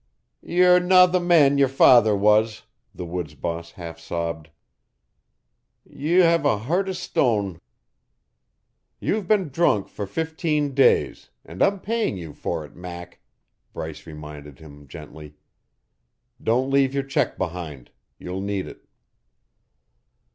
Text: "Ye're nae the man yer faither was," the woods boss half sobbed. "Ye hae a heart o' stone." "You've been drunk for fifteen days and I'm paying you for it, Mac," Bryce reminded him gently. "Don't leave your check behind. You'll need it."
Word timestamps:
"Ye're 0.41 0.79
nae 0.79 1.05
the 1.05 1.19
man 1.19 1.59
yer 1.59 1.67
faither 1.67 2.15
was," 2.15 2.63
the 2.91 3.05
woods 3.05 3.35
boss 3.35 3.73
half 3.73 3.99
sobbed. 3.99 4.49
"Ye 5.87 6.21
hae 6.21 6.41
a 6.43 6.57
heart 6.57 6.89
o' 6.89 6.93
stone." 6.93 7.61
"You've 8.99 9.27
been 9.27 9.49
drunk 9.49 9.87
for 9.89 10.07
fifteen 10.07 10.73
days 10.73 11.29
and 11.45 11.61
I'm 11.61 11.79
paying 11.79 12.17
you 12.17 12.33
for 12.33 12.65
it, 12.65 12.75
Mac," 12.75 13.19
Bryce 13.73 14.07
reminded 14.07 14.57
him 14.57 14.87
gently. 14.87 15.35
"Don't 16.41 16.71
leave 16.71 16.95
your 16.95 17.03
check 17.03 17.37
behind. 17.37 17.91
You'll 18.17 18.41
need 18.41 18.65
it." 18.65 18.83